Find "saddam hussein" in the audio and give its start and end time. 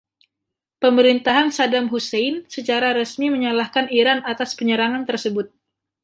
1.57-2.35